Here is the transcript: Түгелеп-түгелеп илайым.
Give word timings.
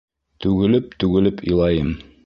Түгелеп-түгелеп 0.45 1.47
илайым. 1.53 1.97